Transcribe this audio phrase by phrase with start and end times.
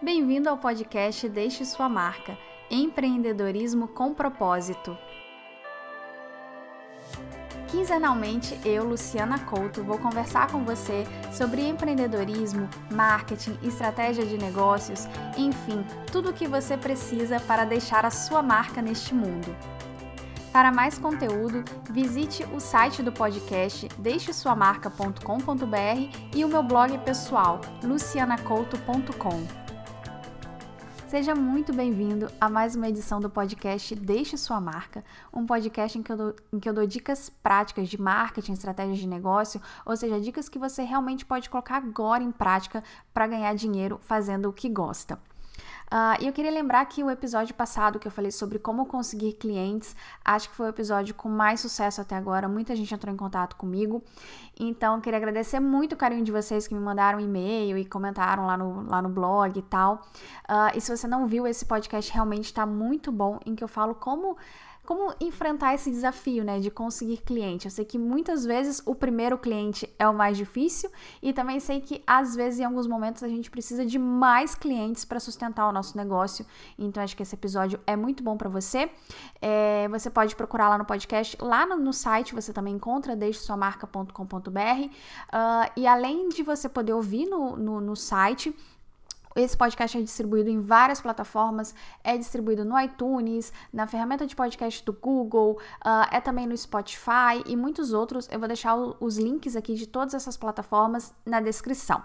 [0.00, 2.38] Bem-vindo ao podcast Deixe Sua Marca
[2.70, 4.96] Empreendedorismo com Propósito.
[7.68, 15.08] Quinzenalmente, eu, Luciana Couto, vou conversar com você sobre empreendedorismo, marketing, estratégia de negócios,
[15.38, 19.56] enfim, tudo o que você precisa para deixar a sua marca neste mundo.
[20.52, 29.61] Para mais conteúdo, visite o site do podcast deixesuamarca.com.br e o meu blog pessoal, lucianacouto.com.
[31.12, 36.02] Seja muito bem-vindo a mais uma edição do podcast Deixe Sua Marca, um podcast em
[36.02, 39.94] que, eu dou, em que eu dou dicas práticas de marketing, estratégias de negócio, ou
[39.94, 44.54] seja, dicas que você realmente pode colocar agora em prática para ganhar dinheiro fazendo o
[44.54, 45.20] que gosta.
[45.92, 49.34] Uh, e eu queria lembrar que o episódio passado que eu falei sobre como conseguir
[49.34, 52.48] clientes, acho que foi o episódio com mais sucesso até agora.
[52.48, 54.02] Muita gente entrou em contato comigo.
[54.58, 58.56] Então, queria agradecer muito o carinho de vocês que me mandaram e-mail e comentaram lá
[58.56, 59.96] no, lá no blog e tal.
[60.48, 63.68] Uh, e se você não viu, esse podcast realmente está muito bom, em que eu
[63.68, 64.38] falo como
[64.84, 67.66] como enfrentar esse desafio, né, de conseguir cliente.
[67.66, 70.90] Eu sei que muitas vezes o primeiro cliente é o mais difícil
[71.22, 75.04] e também sei que às vezes em alguns momentos a gente precisa de mais clientes
[75.04, 76.44] para sustentar o nosso negócio.
[76.76, 78.90] Então acho que esse episódio é muito bom para você.
[79.40, 84.16] É, você pode procurar lá no podcast, lá no, no site você também encontra deixesuamarca.com.br
[84.18, 84.90] uh,
[85.30, 88.54] ah, e além de você poder ouvir no, no, no site
[89.36, 94.84] esse podcast é distribuído em várias plataformas, é distribuído no iTunes, na ferramenta de podcast
[94.84, 98.28] do Google, uh, é também no Spotify e muitos outros.
[98.30, 102.02] Eu vou deixar os links aqui de todas essas plataformas na descrição.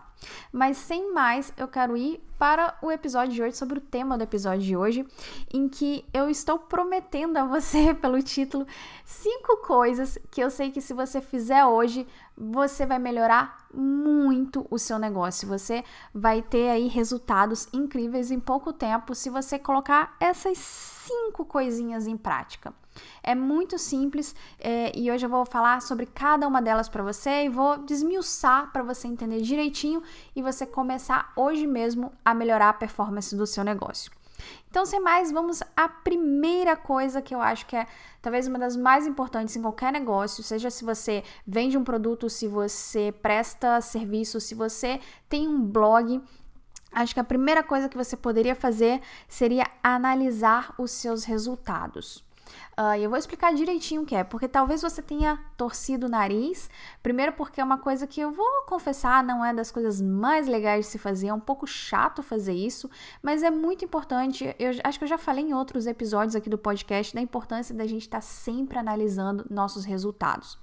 [0.52, 4.24] Mas sem mais, eu quero ir para o episódio de hoje, sobre o tema do
[4.24, 5.08] episódio de hoje,
[5.52, 8.66] em que eu estou prometendo a você, pelo título,
[9.04, 14.80] cinco coisas que eu sei que se você fizer hoje, você vai melhorar muito o
[14.80, 15.48] seu negócio.
[15.48, 15.84] Você
[16.14, 22.18] vai ter aí resultados incríveis em pouco tempo se você colocar essas cinco coisinhas em
[22.18, 22.74] prática.
[23.22, 27.46] É muito simples é, e hoje eu vou falar sobre cada uma delas para você
[27.46, 30.02] e vou desmiuçar para você entender direitinho
[30.36, 34.17] e você começar hoje mesmo a melhorar a performance do seu negócio.
[34.70, 37.88] Então, sem mais, vamos à primeira coisa que eu acho que é
[38.22, 42.48] talvez uma das mais importantes em qualquer negócio, seja se você vende um produto, se
[42.48, 45.00] você presta serviço, se você
[45.30, 46.22] tem um blog.
[46.92, 52.27] Acho que a primeira coisa que você poderia fazer seria analisar os seus resultados.
[52.80, 56.70] Uh, eu vou explicar direitinho o que é, porque talvez você tenha torcido o nariz.
[57.02, 60.86] Primeiro, porque é uma coisa que eu vou confessar, não é das coisas mais legais
[60.86, 62.90] de se fazer, é um pouco chato fazer isso,
[63.22, 64.56] mas é muito importante.
[64.60, 67.88] Eu acho que eu já falei em outros episódios aqui do podcast da importância da
[67.88, 70.58] gente estar tá sempre analisando nossos resultados.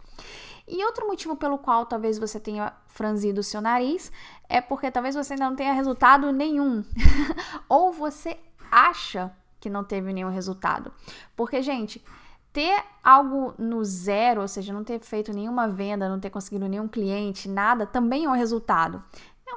[0.66, 4.10] E outro motivo pelo qual talvez você tenha franzido o seu nariz
[4.48, 6.82] é porque talvez você ainda não tenha resultado nenhum.
[7.68, 8.38] Ou você
[8.70, 9.30] acha
[9.64, 10.92] que não teve nenhum resultado.
[11.34, 12.04] Porque, gente,
[12.52, 16.86] ter algo no zero, ou seja, não ter feito nenhuma venda, não ter conseguido nenhum
[16.86, 19.02] cliente, nada, também é um resultado.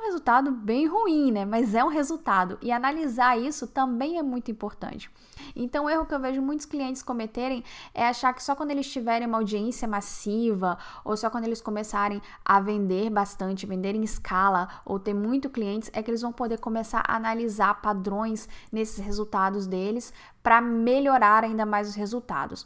[0.08, 1.44] Resultado bem ruim, né?
[1.44, 2.58] Mas é um resultado.
[2.62, 5.12] E analisar isso também é muito importante.
[5.54, 7.62] Então, o erro que eu vejo muitos clientes cometerem
[7.94, 12.22] é achar que só quando eles tiverem uma audiência massiva, ou só quando eles começarem
[12.46, 16.58] a vender bastante, vender em escala, ou ter muito clientes, é que eles vão poder
[16.58, 22.66] começar a analisar padrões nesses resultados deles para melhorar ainda mais os resultados.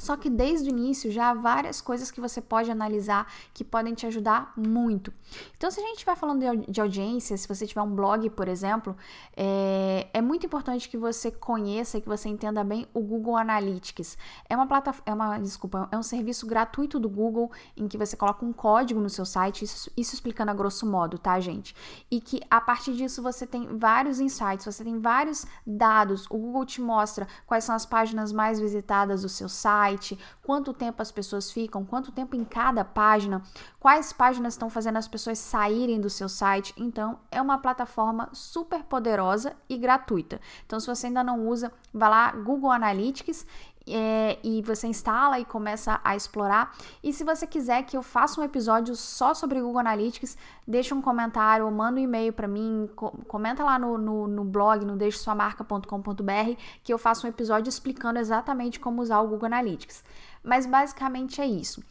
[0.00, 3.92] Só que desde o início já há várias coisas que você pode analisar que podem
[3.92, 5.12] te ajudar muito.
[5.56, 8.96] Então, se a gente estiver falando de audiência, se você tiver um blog, por exemplo,
[9.36, 14.16] é, é muito importante que você conheça e que você entenda bem o Google Analytics.
[14.48, 18.16] É uma plataforma, é uma, desculpa, é um serviço gratuito do Google em que você
[18.16, 21.76] coloca um código no seu site, isso, isso explicando a grosso modo, tá, gente?
[22.10, 26.24] E que a partir disso você tem vários insights, você tem vários dados.
[26.30, 30.72] O Google te mostra quais são as páginas mais visitadas do seu site site, quanto
[30.72, 33.42] tempo as pessoas ficam, quanto tempo em cada página,
[33.78, 36.72] quais páginas estão fazendo as pessoas saírem do seu site.
[36.76, 40.40] Então, é uma plataforma super poderosa e gratuita.
[40.64, 43.46] Então, se você ainda não usa, vá lá Google Analytics
[43.88, 46.74] é, e você instala e começa a explorar.
[47.02, 50.36] E se você quiser que eu faça um episódio só sobre Google Analytics,
[50.66, 54.44] deixa um comentário ou manda um e-mail para mim, co comenta lá no, no, no
[54.44, 60.04] blog, no deixesuamarca.com.br, que eu faço um episódio explicando exatamente como usar o Google Analytics.
[60.42, 61.82] Mas basicamente é isso.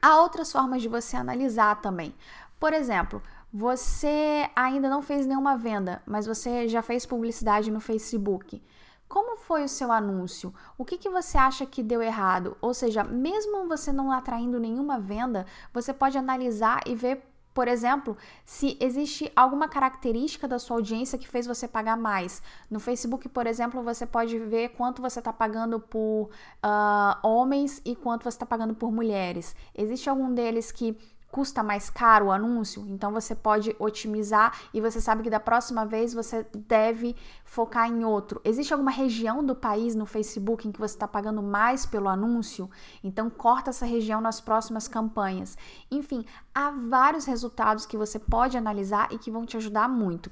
[0.00, 2.14] Há outras formas de você analisar também.
[2.60, 3.22] Por exemplo,
[3.52, 8.60] você ainda não fez nenhuma venda, mas você já fez publicidade no Facebook.
[9.08, 10.52] Como foi o seu anúncio?
[10.76, 12.56] O que, que você acha que deu errado?
[12.60, 17.22] Ou seja, mesmo você não atraindo nenhuma venda, você pode analisar e ver
[17.54, 22.42] Por exemplo, se existe alguma característica da sua audiência que fez você pagar mais.
[22.68, 26.30] No Facebook, por exemplo, você pode ver quanto você está pagando por
[26.64, 29.54] uh, homens e quanto você está pagando por mulheres.
[29.72, 30.98] Existe algum deles que
[31.34, 35.84] custa mais caro o anúncio, então você pode otimizar e você sabe que da próxima
[35.84, 38.40] vez você deve focar em outro.
[38.44, 42.70] Existe alguma região do país no Facebook em que você está pagando mais pelo anúncio?
[43.02, 45.58] Então corta essa região nas próximas campanhas.
[45.90, 50.30] Enfim, há vários resultados que você pode analisar e que vão te ajudar muito.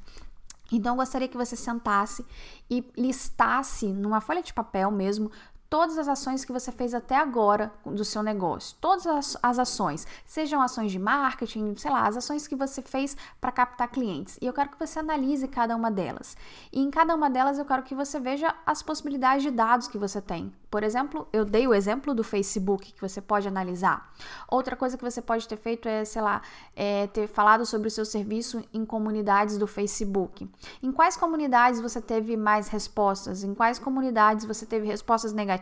[0.72, 2.25] Então, eu gostaria que você sentasse
[2.70, 5.31] e listasse numa folha de papel mesmo
[5.72, 8.76] todas as ações que você fez até agora do seu negócio.
[8.78, 9.06] Todas
[9.42, 13.88] as, ações, sejam ações de marketing, sei lá, as ações que você fez para captar
[13.88, 14.38] clientes.
[14.42, 16.36] E eu quero que você analise cada uma delas.
[16.70, 19.96] E em cada uma delas eu quero que você veja as possibilidades de dados que
[19.96, 20.52] você tem.
[20.70, 24.12] Por exemplo, eu dei o exemplo do Facebook que você pode analisar.
[24.48, 26.42] Outra coisa que você pode ter feito é, sei lá,
[26.76, 30.48] é ter falado sobre o seu serviço em comunidades do Facebook.
[30.82, 33.42] Em quais comunidades você teve mais respostas?
[33.42, 35.62] Em quais comunidades você teve respostas negativas?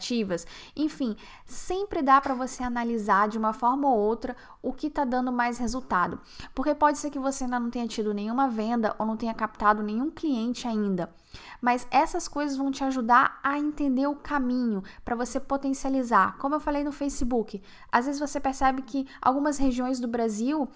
[0.77, 5.33] Enfim, sempre dá para você analisar de uma forma ou outra o que está dando
[5.33, 6.21] mais resultado.
[6.55, 9.83] Porque pode ser que você ainda não tenha tido nenhuma venda ou não tenha captado
[9.83, 11.13] nenhum cliente ainda.
[11.61, 16.37] Mas essas coisas vão te ajudar a entender o caminho para você potencializar.
[16.39, 20.69] Como eu falei no Facebook, às vezes você percebe que algumas regiões do Brasil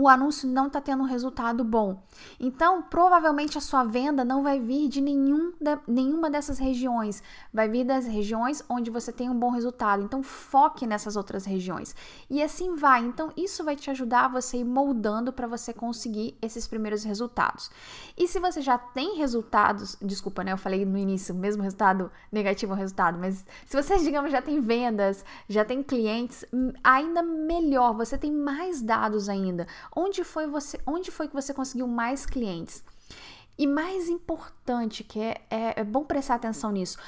[0.00, 2.02] o anúncio não está tendo um resultado bom.
[2.38, 7.68] Então, provavelmente a sua venda não vai vir de nenhum de, nenhuma dessas regiões, vai
[7.68, 10.02] vir das regiões onde você tem um bom resultado.
[10.02, 11.94] Então, foque nessas outras regiões.
[12.30, 13.04] E assim vai.
[13.04, 17.70] Então, isso vai te ajudar a você ir moldando para você conseguir esses primeiros resultados.
[18.16, 20.52] E se você já tem resultados, desculpa, né?
[20.52, 25.26] Eu falei no início, mesmo resultado negativo resultado, mas se você, digamos, já tem vendas,
[25.46, 31.10] já tem clientes, hum, ainda melhor, você tem mais dados ainda Onde foi você, onde
[31.10, 32.82] foi que você conseguiu mais clientes?
[33.58, 36.98] E mais importante, que é, é, é bom prestar atenção nisso,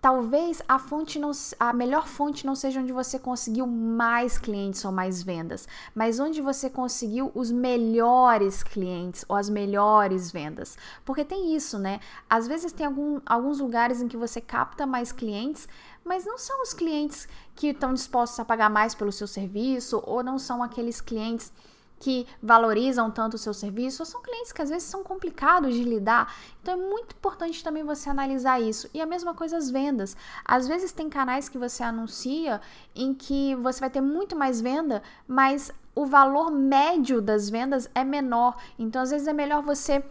[0.00, 4.92] talvez a fonte não a melhor fonte não seja onde você conseguiu mais clientes ou
[4.92, 10.78] mais vendas, mas onde você conseguiu os melhores clientes ou as melhores vendas.
[11.04, 11.98] Porque tem isso, né?
[12.30, 15.68] Às vezes tem algum, alguns lugares em que você capta mais clientes,
[16.04, 20.22] mas não são os clientes que estão dispostos a pagar mais pelo seu serviço ou
[20.22, 21.50] não são aqueles clientes
[21.98, 25.82] que valorizam tanto o seu serviço, ou são clientes que às vezes são complicados de
[25.82, 26.34] lidar.
[26.62, 28.88] Então é muito importante também você analisar isso.
[28.92, 30.16] E a mesma coisa as vendas.
[30.44, 32.60] Às vezes tem canais que você anuncia
[32.94, 38.04] em que você vai ter muito mais venda, mas o valor médio das vendas é
[38.04, 38.56] menor.
[38.78, 40.04] Então às vezes é melhor você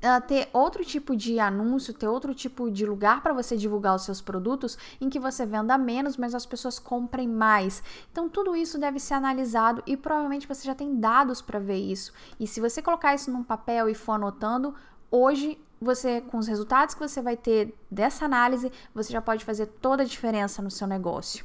[0.00, 4.02] uh, ter outro tipo de anúncio, ter outro tipo de lugar para você divulgar os
[4.02, 7.82] seus produtos em que você venda menos, mas as pessoas comprem mais.
[8.10, 12.12] Então, tudo isso deve ser analisado e provavelmente você já tem dados para ver isso.
[12.38, 14.74] E se você colocar isso num papel e for anotando,
[15.10, 19.66] hoje você, com os resultados que você vai ter dessa análise, você já pode fazer
[19.66, 21.44] toda a diferença no seu negócio.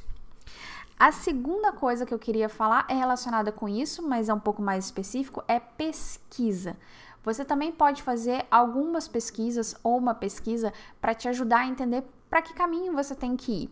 [0.98, 4.62] A segunda coisa que eu queria falar é relacionada com isso, mas é um pouco
[4.62, 6.76] mais específico, é pesquisa.
[7.26, 12.40] Você também pode fazer algumas pesquisas ou uma pesquisa para te ajudar a entender para
[12.40, 13.70] que caminho você tem que ir.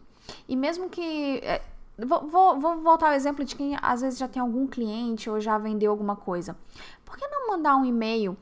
[0.49, 1.39] E mesmo que.
[1.39, 1.63] É,
[1.97, 5.41] vou, vou, vou, voltar ao exemplo de quem às vezes já tem algum cliente ou
[5.41, 6.57] já vendeu alguma coisa.
[7.05, 8.37] Por que não mandar um e-mail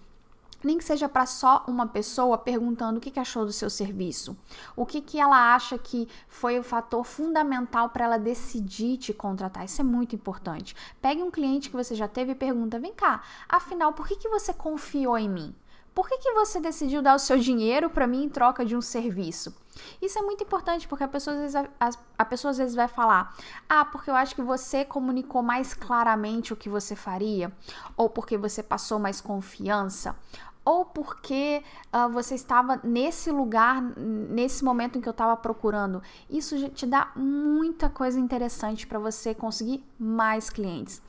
[0.64, 4.36] nem que seja para só uma pessoa perguntando o que, que achou do seu serviço,
[4.76, 9.64] o que, que ela acha que foi o fator fundamental para ela decidir te contratar.
[9.64, 10.74] Isso é muito importante.
[11.00, 14.28] Pegue um cliente que você já teve e pergunta: vem cá, afinal, por que, que
[14.28, 15.54] você confiou em mim?
[15.94, 18.80] Por que, que você decidiu dar o seu dinheiro para mim em troca de um
[18.80, 19.54] serviço?
[20.00, 22.88] Isso é muito importante porque a pessoa, às vezes, a, a pessoa às vezes vai
[22.88, 23.34] falar:
[23.68, 27.52] Ah, porque eu acho que você comunicou mais claramente o que você faria,
[27.96, 30.16] ou porque você passou mais confiança,
[30.64, 36.02] ou porque uh, você estava nesse lugar, nesse momento em que eu estava procurando.
[36.30, 41.02] Isso te dá muita coisa interessante para você conseguir mais clientes.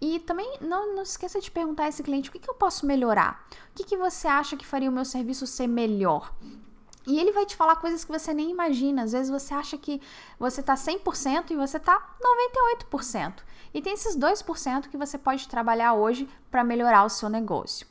[0.00, 2.86] E também não, não esqueça de perguntar a esse cliente o que, que eu posso
[2.86, 3.44] melhorar.
[3.70, 6.32] O que, que você acha que faria o meu serviço ser melhor?
[7.06, 9.02] E ele vai te falar coisas que você nem imagina.
[9.02, 10.00] Às vezes você acha que
[10.38, 12.16] você está 100% e você está
[12.90, 13.34] 98%.
[13.74, 17.86] E tem esses 2% que você pode trabalhar hoje para melhorar o seu negócio.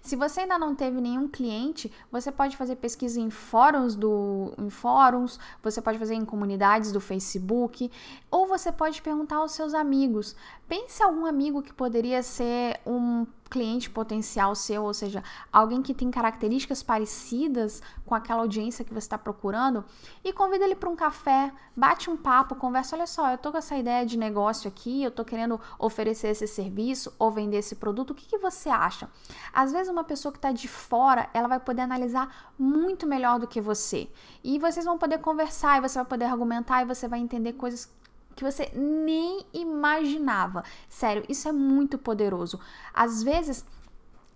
[0.00, 4.70] Se você ainda não teve nenhum cliente, você pode fazer pesquisa em fóruns do em
[4.70, 7.90] fóruns, você pode fazer em comunidades do Facebook,
[8.30, 10.34] ou você pode perguntar aos seus amigos.
[10.68, 15.22] Pense algum amigo que poderia ser um cliente potencial seu, ou seja,
[15.52, 19.84] alguém que tem características parecidas com aquela audiência que você está procurando,
[20.24, 23.58] e convida ele para um café, bate um papo, conversa, olha só, eu tô com
[23.58, 28.10] essa ideia de negócio aqui, eu tô querendo oferecer esse serviço ou vender esse produto,
[28.10, 29.08] o que, que você acha?
[29.52, 33.46] Às vezes uma pessoa que está de fora, ela vai poder analisar muito melhor do
[33.46, 34.08] que você,
[34.42, 37.88] e vocês vão poder conversar, e você vai poder argumentar, e você vai entender coisas
[38.36, 40.62] que você nem imaginava.
[40.88, 42.60] Sério, isso é muito poderoso.
[42.94, 43.64] Às vezes,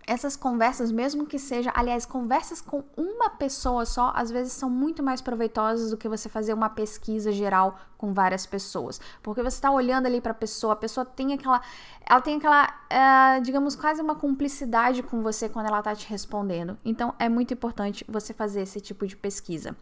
[0.07, 5.04] essas conversas, mesmo que seja, aliás, conversas com uma pessoa só, às vezes são muito
[5.04, 9.71] mais proveitosas do que você fazer uma pesquisa geral com várias pessoas, porque você está
[9.71, 11.61] olhando ali para a pessoa, a pessoa tem aquela,
[12.04, 16.76] ela tem aquela, uh, digamos, quase uma cumplicidade com você quando ela está te respondendo.
[16.85, 19.76] Então, é muito importante você fazer esse tipo de pesquisa.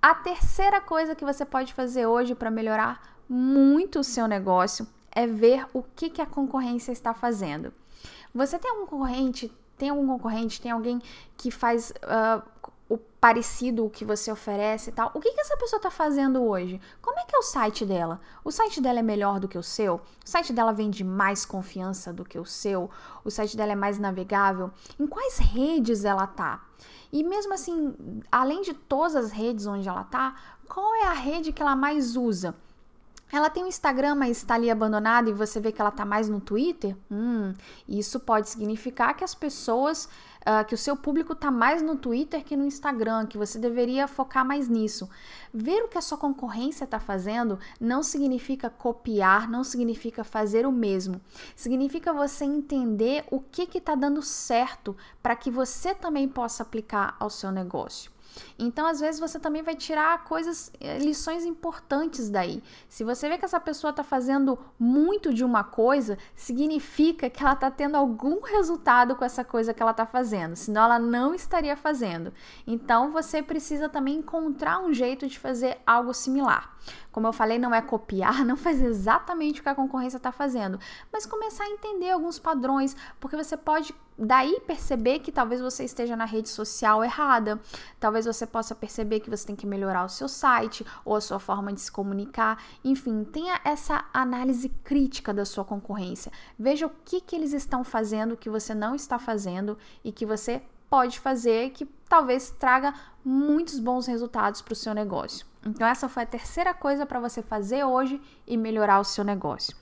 [0.00, 5.26] A terceira coisa que você pode fazer hoje para melhorar muito o seu negócio é
[5.26, 7.72] ver o que, que a concorrência está fazendo.
[8.34, 9.52] Você tem algum concorrente?
[9.76, 10.60] Tem algum concorrente?
[10.60, 11.00] Tem alguém
[11.36, 12.42] que faz uh,
[12.88, 15.10] o parecido o que você oferece e tal?
[15.14, 16.80] O que, que essa pessoa está fazendo hoje?
[17.00, 18.20] Como é que é o site dela?
[18.44, 19.96] O site dela é melhor do que o seu?
[19.96, 22.90] O site dela vende mais confiança do que o seu?
[23.24, 24.70] O site dela é mais navegável?
[24.98, 26.62] Em quais redes ela tá?
[27.12, 27.94] E mesmo assim,
[28.30, 30.34] além de todas as redes onde ela tá,
[30.68, 32.54] qual é a rede que ela mais usa?
[33.32, 36.28] Ela tem um Instagram, mas está ali abandonada e você vê que ela está mais
[36.28, 36.96] no Twitter?
[37.10, 37.52] Hum,
[37.88, 40.08] isso pode significar que as pessoas,
[40.42, 44.06] uh, que o seu público está mais no Twitter que no Instagram, que você deveria
[44.06, 45.08] focar mais nisso.
[45.52, 50.72] Ver o que a sua concorrência está fazendo não significa copiar, não significa fazer o
[50.72, 51.20] mesmo.
[51.56, 57.30] Significa você entender o que está dando certo para que você também possa aplicar ao
[57.30, 58.13] seu negócio.
[58.58, 62.62] Então, às vezes, você também vai tirar coisas, eh, lições importantes daí.
[62.88, 67.52] Se você vê que essa pessoa está fazendo muito de uma coisa, significa que ela
[67.54, 71.76] está tendo algum resultado com essa coisa que ela está fazendo, senão ela não estaria
[71.76, 72.32] fazendo.
[72.66, 76.74] Então, você precisa também encontrar um jeito de fazer algo similar.
[77.10, 80.78] Como eu falei, não é copiar, não fazer exatamente o que a concorrência está fazendo,
[81.12, 86.16] mas começar a entender alguns padrões, porque você pode daí perceber que talvez você esteja
[86.16, 87.60] na rede social errada,
[87.98, 91.38] talvez você possa perceber que você tem que melhorar o seu site ou a sua
[91.38, 96.32] forma de se comunicar, enfim, tenha essa análise crítica da sua concorrência.
[96.58, 100.62] Veja o que, que eles estão fazendo que você não está fazendo e que você
[100.88, 102.94] pode fazer que talvez traga
[103.24, 105.46] muitos bons resultados para o seu negócio.
[105.66, 109.74] Então, essa foi a terceira coisa para você fazer hoje e melhorar o seu negócio.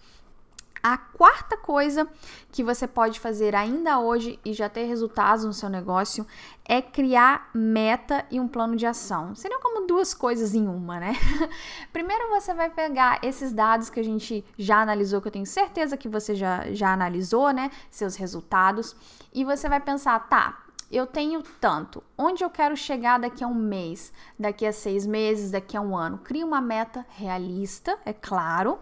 [0.83, 2.09] A quarta coisa
[2.51, 6.27] que você pode fazer ainda hoje e já ter resultados no seu negócio
[6.65, 9.33] é criar meta e um plano de ação.
[9.37, 11.15] Seriam como duas coisas em uma, né?
[11.93, 15.97] Primeiro você vai pegar esses dados que a gente já analisou, que eu tenho certeza
[15.97, 17.71] que você já, já analisou, né?
[17.89, 18.97] Seus resultados,
[19.33, 22.03] e você vai pensar, tá, eu tenho tanto.
[22.17, 25.97] Onde eu quero chegar daqui a um mês, daqui a seis meses, daqui a um
[25.97, 26.19] ano?
[26.19, 28.79] Crie uma meta realista, é claro.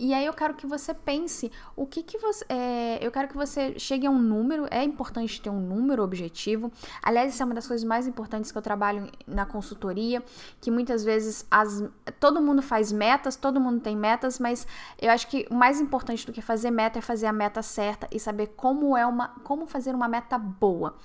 [0.00, 2.42] E aí eu quero que você pense o que que você.
[2.48, 4.66] É, eu quero que você chegue a um número.
[4.70, 6.72] É importante ter um número objetivo.
[7.02, 10.24] Aliás, isso é uma das coisas mais importantes que eu trabalho na consultoria,
[10.58, 11.84] que muitas vezes as,
[12.18, 14.66] todo mundo faz metas, todo mundo tem metas, mas
[14.98, 18.08] eu acho que o mais importante do que fazer meta é fazer a meta certa
[18.10, 20.96] e saber como é uma, como fazer uma meta boa.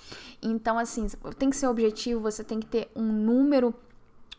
[0.48, 3.74] Então, assim, tem que ser objetivo, você tem que ter um número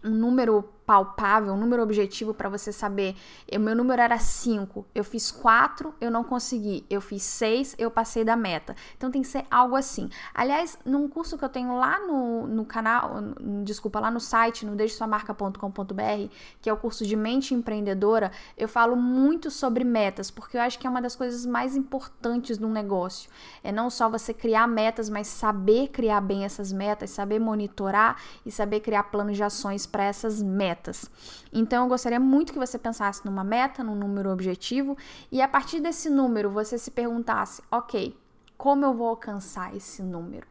[0.05, 3.17] um número palpável, um número objetivo para você saber.
[3.53, 6.87] O meu número era 5, eu fiz 4, eu não consegui.
[6.89, 8.77] Eu fiz 6, eu passei da meta.
[8.97, 10.09] Então tem que ser algo assim.
[10.33, 13.17] Aliás, num curso que eu tenho lá no, no canal,
[13.65, 18.95] desculpa, lá no site, no deixesuamarca.com.br, que é o curso de mente empreendedora, eu falo
[18.95, 23.29] muito sobre metas, porque eu acho que é uma das coisas mais importantes num negócio.
[23.65, 28.53] É não só você criar metas, mas saber criar bem essas metas, saber monitorar e
[28.53, 31.11] saber criar planos de ações para essas metas metas.
[31.53, 34.97] Então eu gostaria muito que você pensasse numa meta, num número objetivo
[35.33, 38.17] e a partir desse número você se perguntasse, ok,
[38.57, 40.47] como eu vou alcançar esse número?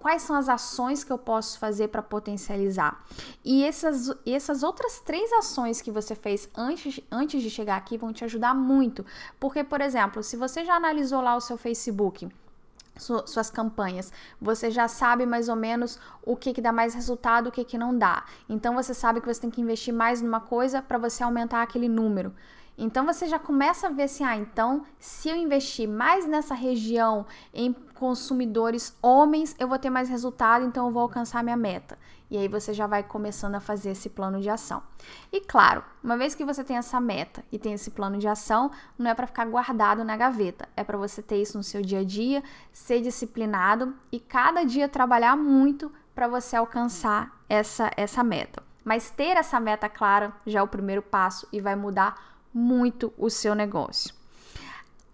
[0.00, 3.04] quais são as ações que eu posso fazer para potencializar.
[3.44, 8.10] E essas, essas outras três ações que você fez antes, antes de chegar aqui vão
[8.10, 9.04] te ajudar muito.
[9.38, 12.26] Porque, por exemplo, se você já analisou lá o seu Facebook
[12.98, 14.12] suas campanhas.
[14.40, 17.78] Você já sabe mais ou menos o que, que dá mais resultado, o que, que
[17.78, 18.24] não dá.
[18.48, 21.88] Então você sabe que você tem que investir mais numa coisa para você aumentar aquele
[21.88, 22.34] número.
[22.78, 27.26] Então você já começa a ver assim, ah, então se eu investir mais nessa região
[27.52, 31.98] em consumidores homens, eu vou ter mais resultado, então eu vou alcançar minha meta.
[32.30, 34.82] E aí você já vai começando a fazer esse plano de ação.
[35.32, 38.70] E claro, uma vez que você tem essa meta e tem esse plano de ação,
[38.98, 42.00] não é para ficar guardado na gaveta, é para você ter isso no seu dia
[42.00, 42.42] a dia,
[42.72, 48.62] ser disciplinado e cada dia trabalhar muito para você alcançar essa essa meta.
[48.84, 53.28] Mas ter essa meta clara já é o primeiro passo e vai mudar muito o
[53.28, 54.14] seu negócio.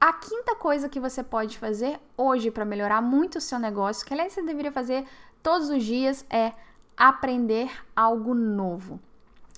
[0.01, 4.15] A quinta coisa que você pode fazer hoje para melhorar muito o seu negócio, que
[4.15, 5.05] aliás você deveria fazer
[5.43, 6.53] todos os dias, é
[6.97, 9.01] aprender algo novo.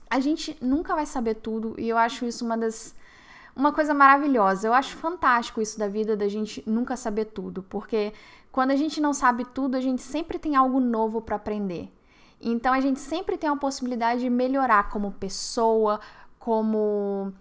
[0.09, 2.95] A gente nunca vai saber tudo e eu acho isso uma das
[3.55, 4.67] uma coisa maravilhosa.
[4.67, 8.15] Eu acho fantástico isso da vida da gente nunca saber tudo, porque
[8.51, 11.93] quando a gente não sabe tudo, a gente sempre tem algo novo para aprender.
[12.41, 16.01] Então a gente sempre tem a possibilidade de melhorar como pessoa,
[16.39, 17.33] como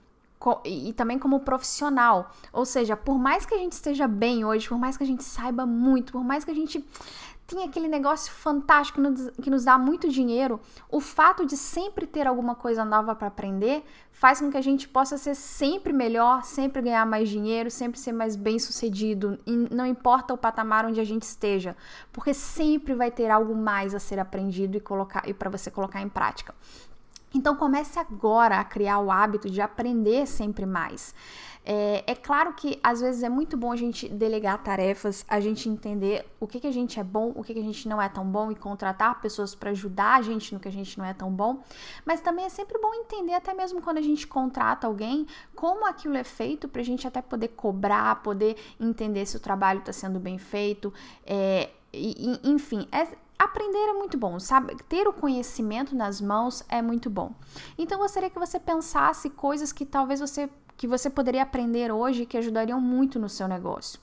[0.66, 2.32] e também como profissional.
[2.52, 5.24] Ou seja, por mais que a gente esteja bem hoje, por mais que a gente
[5.24, 6.84] saiba muito, por mais que a gente
[7.46, 9.02] tem aquele negócio fantástico
[9.42, 10.60] que nos dá muito dinheiro,
[10.90, 14.88] o fato de sempre ter alguma coisa nova para aprender faz com que a gente
[14.88, 20.34] possa ser sempre melhor, sempre ganhar mais dinheiro, sempre ser mais bem sucedido, não importa
[20.34, 21.76] o patamar onde a gente esteja,
[22.12, 26.02] porque sempre vai ter algo mais a ser aprendido e colocar e para você colocar
[26.02, 26.56] em prática.
[27.34, 31.14] Então comece agora a criar o hábito de aprender sempre mais.
[31.66, 35.70] É, é, claro que às vezes é muito bom a gente delegar tarefas, a gente
[35.70, 38.10] entender o que, que a gente é bom, o que, que a gente não é
[38.10, 41.14] tão bom e contratar pessoas para ajudar a gente no que a gente não é
[41.14, 41.64] tão bom.
[42.06, 45.26] Mas também é sempre bom entender, até mesmo quando a gente contrata alguém,
[45.56, 49.80] como aquilo é feito para a gente até poder cobrar, poder entender se o trabalho
[49.80, 50.94] está sendo bem feito.
[51.26, 54.76] É, e, enfim, é, aprender é muito bom, sabe?
[54.88, 57.34] Ter o conhecimento nas mãos é muito bom.
[57.78, 62.36] Então, gostaria que você pensasse coisas que talvez você que você poderia aprender hoje que
[62.36, 64.00] ajudariam muito no seu negócio.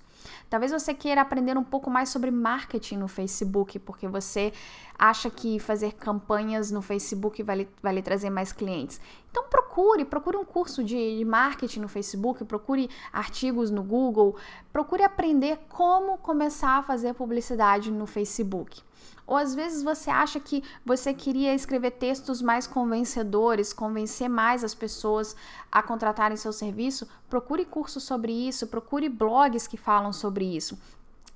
[0.49, 4.53] Talvez você queira aprender um pouco mais sobre marketing no Facebook, porque você
[4.99, 9.01] acha que fazer campanhas no Facebook vai lhe, vai lhe trazer mais clientes.
[9.31, 14.37] Então procure, procure um curso de, de marketing no Facebook, procure artigos no Google,
[14.73, 18.83] procure aprender como começar a fazer publicidade no Facebook.
[19.31, 24.75] Ou às vezes você acha que você queria escrever textos mais convencedores, convencer mais as
[24.75, 25.37] pessoas
[25.71, 27.07] a contratarem seu serviço.
[27.29, 30.77] Procure cursos sobre isso, procure blogs que falam sobre isso.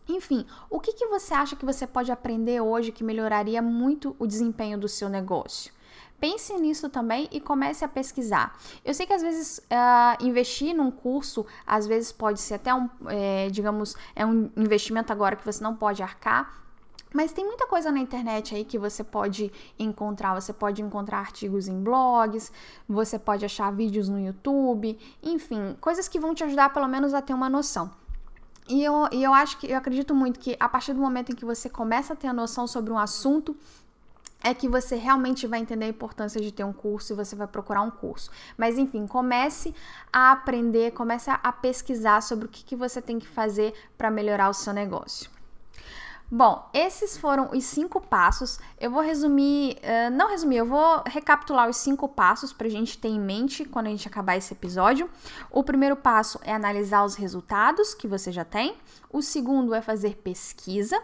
[0.08, 4.26] Enfim, o que, que você acha que você pode aprender hoje que melhoraria muito o
[4.26, 5.72] desempenho do seu negócio?
[6.18, 8.58] Pense nisso também e comece a pesquisar.
[8.84, 12.90] Eu sei que às vezes uh, investir num curso, às vezes pode ser até um,
[13.06, 16.63] é, digamos, é um investimento agora que você não pode arcar,
[17.14, 20.34] mas tem muita coisa na internet aí que você pode encontrar.
[20.34, 22.50] Você pode encontrar artigos em blogs,
[22.88, 27.22] você pode achar vídeos no YouTube, enfim, coisas que vão te ajudar pelo menos a
[27.22, 27.88] ter uma noção.
[28.68, 31.36] E eu, e eu acho que eu acredito muito que a partir do momento em
[31.36, 33.56] que você começa a ter a noção sobre um assunto,
[34.42, 37.46] é que você realmente vai entender a importância de ter um curso e você vai
[37.46, 38.28] procurar um curso.
[38.58, 39.72] Mas enfim, comece
[40.12, 44.48] a aprender, comece a pesquisar sobre o que, que você tem que fazer para melhorar
[44.48, 45.30] o seu negócio.
[46.30, 48.58] Bom, esses foram os cinco passos.
[48.80, 52.98] Eu vou resumir, uh, não resumir, eu vou recapitular os cinco passos para a gente
[52.98, 55.08] ter em mente quando a gente acabar esse episódio.
[55.50, 58.74] O primeiro passo é analisar os resultados que você já tem.
[59.12, 61.00] O segundo é fazer pesquisa.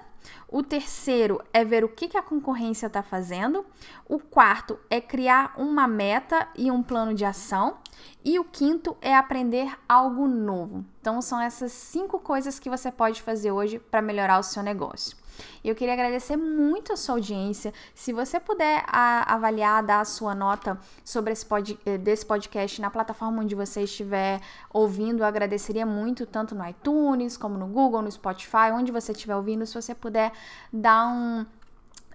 [0.48, 3.64] O terceiro é ver o que, a concorrência está fazendo.
[4.09, 7.78] O quarto é criar uma meta e um plano de ação.
[8.24, 10.85] E o quinto é aprender algo novo.
[11.00, 15.19] Então, são essas cinco coisas que você pode fazer hoje para melhorar o seu negócio.
[15.64, 17.72] Eu queria agradecer muito a sua audiência.
[17.94, 22.81] Se você puder a, avaliar, dar a sua nota sobre esse pod, eh, desse podcast
[22.81, 24.40] na plataforma onde você estiver
[24.72, 29.37] ouvindo, eu agradeceria muito, tanto no iTunes, como no Google, no Spotify, onde você estiver
[29.37, 29.66] ouvindo.
[29.66, 30.33] Se você puder
[30.72, 31.46] dar um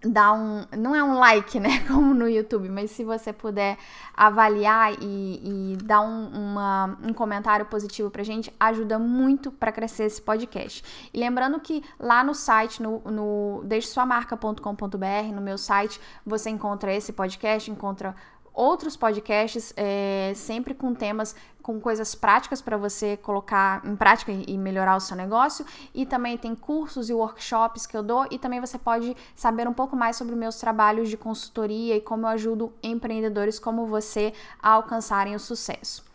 [0.05, 0.65] dar um.
[0.77, 1.83] Não é um like, né?
[1.87, 3.77] Como no YouTube, mas se você puder
[4.15, 10.05] avaliar e, e dar um, uma, um comentário positivo pra gente, ajuda muito para crescer
[10.05, 10.83] esse podcast.
[11.13, 17.11] E lembrando que lá no site, no, no deixesuamarca.com.br, no meu site, você encontra esse
[17.11, 18.15] podcast, encontra
[18.55, 24.57] outros podcasts, é, sempre com temas, com coisas práticas para você colocar em prática e
[24.57, 25.65] melhorar o seu negócio.
[25.93, 28.25] E também tem cursos e workshops que eu dou.
[28.31, 32.25] E também você pode saber um pouco mais sobre meus trabalhos de consultoria e como
[32.25, 36.05] eu ajudo empreendedores como você a alcançarem o sucesso.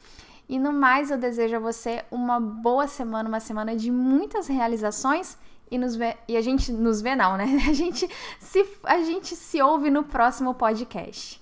[0.49, 5.39] E no mais, eu desejo a você uma boa semana, uma semana de muitas realizações
[5.71, 7.45] e nos vê, e a gente nos vê não, né?
[7.69, 8.09] A gente
[8.41, 11.41] se a gente se ouve no próximo podcast.